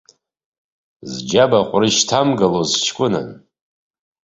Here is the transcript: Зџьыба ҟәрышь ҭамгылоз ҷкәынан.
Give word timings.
Зџьыба 1.11 1.59
ҟәрышь 1.69 2.01
ҭамгылоз 2.07 2.71
ҷкәынан. 2.83 3.29